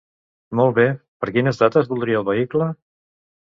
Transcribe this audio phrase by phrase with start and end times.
[0.59, 0.85] Molt bé,
[1.25, 2.71] per quines dates voldria el vehicle?